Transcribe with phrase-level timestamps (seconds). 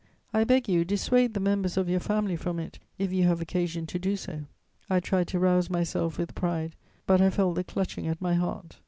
[0.33, 3.85] I beg you, dissuade the members of your family from it, if you have occasion
[3.85, 4.45] to do so.'
[4.89, 6.73] "I tried to rouse myself with pride,
[7.05, 8.79] but I felt the clutching at my heart.